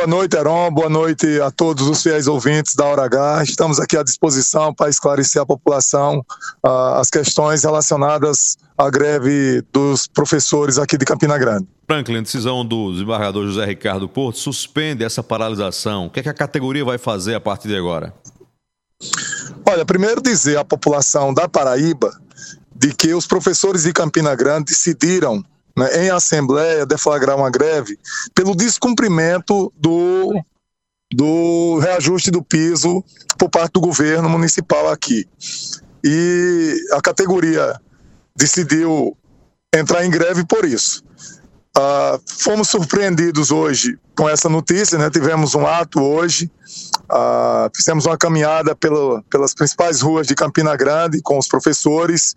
Boa 0.00 0.08
noite, 0.08 0.34
Heron. 0.34 0.70
Boa 0.70 0.88
noite 0.88 1.26
a 1.42 1.50
todos 1.50 1.86
os 1.86 2.02
fiéis 2.02 2.26
ouvintes 2.26 2.74
da 2.74 2.86
Hora 2.86 3.04
H. 3.04 3.42
Estamos 3.42 3.78
aqui 3.78 3.98
à 3.98 4.02
disposição 4.02 4.72
para 4.72 4.88
esclarecer 4.88 5.42
à 5.42 5.44
população 5.44 6.24
uh, 6.64 6.94
as 6.94 7.10
questões 7.10 7.64
relacionadas 7.64 8.56
à 8.78 8.88
greve 8.88 9.62
dos 9.70 10.06
professores 10.06 10.78
aqui 10.78 10.96
de 10.96 11.04
Campina 11.04 11.36
Grande. 11.36 11.68
Franklin, 11.86 12.22
decisão 12.22 12.64
do 12.64 12.92
desembargador 12.92 13.46
José 13.46 13.66
Ricardo 13.66 14.08
Porto 14.08 14.38
suspende 14.38 15.04
essa 15.04 15.22
paralisação. 15.22 16.06
O 16.06 16.10
que, 16.10 16.20
é 16.20 16.22
que 16.22 16.30
a 16.30 16.34
categoria 16.34 16.82
vai 16.82 16.96
fazer 16.96 17.34
a 17.34 17.40
partir 17.40 17.68
de 17.68 17.76
agora? 17.76 18.14
Olha, 19.66 19.84
primeiro 19.84 20.22
dizer 20.22 20.56
à 20.56 20.64
população 20.64 21.34
da 21.34 21.46
Paraíba 21.46 22.10
de 22.74 22.94
que 22.94 23.12
os 23.12 23.26
professores 23.26 23.82
de 23.82 23.92
Campina 23.92 24.34
Grande 24.34 24.72
decidiram 24.72 25.44
né, 25.80 26.04
em 26.04 26.10
assembleia 26.10 26.84
deflagrar 26.84 27.36
uma 27.36 27.50
greve 27.50 27.98
pelo 28.34 28.54
descumprimento 28.54 29.72
do, 29.76 30.34
do 31.12 31.78
reajuste 31.78 32.30
do 32.30 32.42
piso 32.42 33.02
por 33.38 33.48
parte 33.48 33.72
do 33.72 33.80
governo 33.80 34.28
municipal 34.28 34.90
aqui. 34.90 35.26
E 36.04 36.76
a 36.92 37.00
categoria 37.00 37.80
decidiu 38.36 39.16
entrar 39.74 40.04
em 40.04 40.10
greve 40.10 40.44
por 40.46 40.64
isso. 40.64 41.02
Ah, 41.76 42.18
fomos 42.26 42.68
surpreendidos 42.68 43.50
hoje 43.50 43.98
com 44.16 44.28
essa 44.28 44.48
notícia, 44.48 44.98
né? 44.98 45.08
tivemos 45.08 45.54
um 45.54 45.66
ato 45.66 46.02
hoje, 46.02 46.50
ah, 47.08 47.70
fizemos 47.74 48.04
uma 48.04 48.18
caminhada 48.18 48.74
pelo, 48.74 49.22
pelas 49.30 49.54
principais 49.54 50.00
ruas 50.00 50.26
de 50.26 50.34
Campina 50.34 50.76
Grande 50.76 51.22
com 51.22 51.38
os 51.38 51.48
professores 51.48 52.36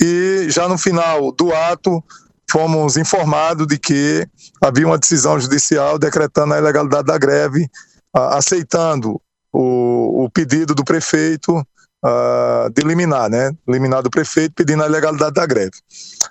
e 0.00 0.46
já 0.48 0.68
no 0.68 0.78
final 0.78 1.32
do 1.32 1.52
ato 1.52 2.02
fomos 2.50 2.96
informados 2.96 3.66
de 3.66 3.78
que 3.78 4.26
havia 4.60 4.86
uma 4.86 4.98
decisão 4.98 5.38
judicial 5.38 5.98
decretando 5.98 6.54
a 6.54 6.58
ilegalidade 6.58 7.06
da 7.06 7.18
greve, 7.18 7.68
aceitando 8.12 9.20
o, 9.52 10.24
o 10.24 10.30
pedido 10.30 10.74
do 10.74 10.84
prefeito 10.84 11.64
Uh, 12.00 12.70
de 12.70 12.80
eliminar, 12.80 13.28
né? 13.28 13.50
Eliminar 13.66 14.04
do 14.04 14.08
prefeito 14.08 14.54
pedindo 14.54 14.84
a 14.84 14.86
legalidade 14.86 15.34
da 15.34 15.44
greve. 15.44 15.72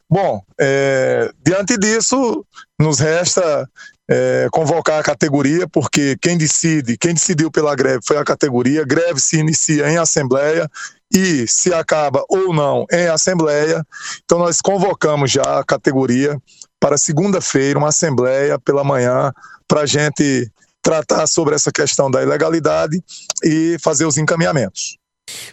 Bom, 0.10 0.42
é, 0.58 1.30
diante 1.46 1.78
disso, 1.78 2.46
nos 2.80 3.00
resta 3.00 3.70
é, 4.10 4.48
convocar 4.52 5.00
a 5.00 5.04
categoria, 5.04 5.68
porque 5.68 6.18
quem 6.22 6.38
decide, 6.38 6.98
quem 6.98 7.14
decidiu 7.14 7.52
pela 7.52 7.76
greve 7.76 8.00
foi 8.06 8.18
a 8.18 8.24
categoria. 8.24 8.86
Greve 8.86 9.20
se 9.20 9.38
inicia 9.38 9.90
em 9.90 9.98
assembleia 9.98 10.70
e 11.14 11.48
se 11.48 11.74
acaba 11.74 12.24
ou 12.30 12.54
não 12.54 12.86
em 12.92 13.08
assembleia. 13.08 13.86
Então 14.24 14.40
nós 14.40 14.62
convocamos 14.62 15.32
já 15.32 15.60
a 15.60 15.64
categoria 15.64 16.40
para 16.80 16.98
segunda-feira 16.98 17.80
uma 17.80 17.90
assembleia 17.90 18.58
pela 18.60 18.84
manhã 18.84 19.32
para 19.68 19.82
a 19.82 19.86
gente 19.86 20.50
tratar 20.82 21.28
sobre 21.28 21.54
essa 21.54 21.72
questão 21.72 22.10
da 22.10 22.24
ilegalidade 22.24 23.04
e 23.44 23.78
fazer 23.82 24.06
os 24.06 24.18
encaminhamentos. 24.18 24.98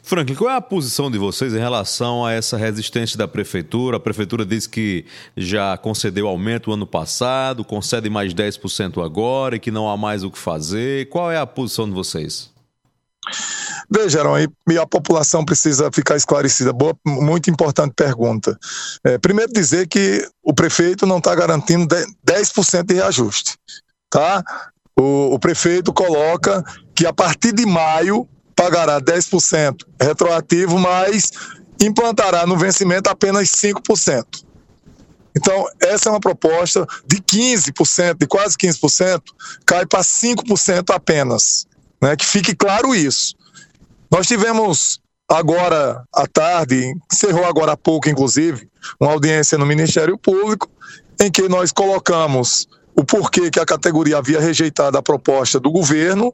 Franklin, 0.03 0.36
qual 0.36 0.50
é 0.50 0.56
a 0.56 0.61
posição 0.61 1.11
de 1.11 1.19
vocês 1.19 1.53
em 1.53 1.58
relação 1.58 2.25
a 2.25 2.33
essa 2.33 2.56
resistência 2.56 3.19
da 3.19 3.27
prefeitura? 3.27 3.97
A 3.97 4.00
prefeitura 4.00 4.47
disse 4.47 4.69
que 4.69 5.05
já 5.36 5.77
concedeu 5.77 6.28
aumento 6.28 6.69
no 6.69 6.75
ano 6.75 6.86
passado, 6.86 7.64
concede 7.64 8.08
mais 8.08 8.33
10% 8.33 9.05
agora 9.05 9.56
e 9.56 9.61
que 9.61 9.70
não 9.70 9.89
há 9.89 9.97
mais 9.97 10.22
o 10.22 10.31
que 10.31 10.39
fazer. 10.39 11.08
Qual 11.08 11.31
é 11.31 11.39
a 11.39 11.47
posição 11.47 11.89
de 11.89 11.94
vocês? 11.94 12.53
Vejaram, 13.91 14.34
e 14.39 14.78
a 14.78 14.86
população 14.86 15.44
precisa 15.44 15.91
ficar 15.92 16.16
esclarecida. 16.16 16.72
Boa, 16.72 16.97
muito 17.06 17.50
importante 17.50 17.94
pergunta. 17.94 18.56
É, 19.05 19.19
primeiro 19.19 19.53
dizer 19.53 19.86
que 19.88 20.27
o 20.42 20.55
prefeito 20.55 21.06
não 21.06 21.19
está 21.19 21.34
garantindo 21.34 21.86
10% 22.27 22.84
de 22.84 22.94
reajuste. 22.94 23.56
Tá? 24.11 24.42
O, 24.98 25.34
o 25.34 25.38
prefeito 25.38 25.92
coloca 25.92 26.62
que 26.94 27.06
a 27.06 27.12
partir 27.12 27.53
de 27.53 27.66
maio 27.66 28.28
pagará 28.55 29.00
10% 29.00 29.84
retroativo, 30.00 30.78
mas 30.78 31.30
implantará 31.80 32.47
no 32.47 32.56
vencimento 32.56 33.10
apenas 33.10 33.48
5%. 33.48 34.44
Então, 35.37 35.66
essa 35.81 36.09
é 36.09 36.12
uma 36.12 36.20
proposta 36.20 36.87
de 37.06 37.16
15%, 37.16 38.16
de 38.19 38.26
quase 38.26 38.56
15%, 38.56 39.20
cai 39.66 39.84
para 39.84 40.00
5% 40.00 40.94
apenas. 40.94 41.66
Né? 42.00 42.16
Que 42.16 42.25
fique 42.25 42.54
claro 42.54 42.94
isso. 42.94 43.34
Nós 44.10 44.28
tivemos 44.28 45.00
agora 45.28 46.04
à 46.14 46.26
tarde, 46.26 46.94
encerrou 47.12 47.44
agora 47.44 47.72
há 47.72 47.76
pouco, 47.76 48.09
inclusive, 48.09 48.69
uma 49.00 49.10
audiência 49.10 49.59
no 49.59 49.66
Ministério 49.66 50.16
Público, 50.16 50.70
em 51.20 51.31
que 51.31 51.48
nós 51.48 51.72
colocamos 51.72 52.69
o 52.94 53.04
porquê 53.04 53.50
que 53.50 53.59
a 53.59 53.66
categoria 53.66 54.19
havia 54.19 54.41
rejeitado 54.41 54.97
a 54.97 55.03
proposta 55.03 55.59
do 55.59 55.70
governo 55.70 56.32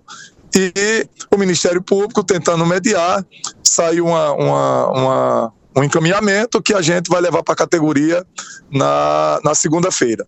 e 0.55 1.07
o 1.31 1.39
Ministério 1.39 1.83
Público 1.83 2.25
tentando 2.25 2.65
mediar, 2.67 3.25
saiu 3.63 4.07
uma, 4.07 4.33
uma, 4.33 4.87
uma, 4.89 5.53
um 5.77 5.85
encaminhamento 5.85 6.61
que 6.63 6.75
a 6.75 6.83
gente 6.83 7.09
vai 7.09 7.21
levar 7.21 7.43
para 7.43 7.55
a 7.55 7.57
categoria 7.57 8.25
na, 8.71 9.41
na 9.45 9.55
segunda-feira. 9.55 10.27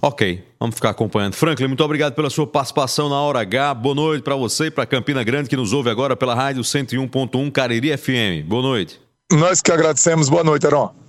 Ok, 0.00 0.44
vamos 0.60 0.74
ficar 0.74 0.90
acompanhando. 0.90 1.34
Franklin, 1.34 1.66
muito 1.66 1.82
obrigado 1.82 2.14
pela 2.14 2.28
sua 2.28 2.46
participação 2.46 3.08
na 3.08 3.16
Hora 3.16 3.40
H. 3.40 3.72
Boa 3.74 3.94
noite 3.94 4.22
para 4.22 4.36
você 4.36 4.66
e 4.66 4.70
para 4.70 4.84
Campina 4.84 5.24
Grande, 5.24 5.48
que 5.48 5.56
nos 5.56 5.72
ouve 5.72 5.88
agora 5.88 6.14
pela 6.14 6.34
rádio 6.34 6.62
101.1 6.62 7.50
Cariri 7.50 7.96
FM. 7.96 8.46
Boa 8.46 8.62
noite. 8.62 9.00
Nós 9.32 9.62
que 9.62 9.72
agradecemos. 9.72 10.28
Boa 10.28 10.44
noite, 10.44 10.66
Heron. 10.66 11.03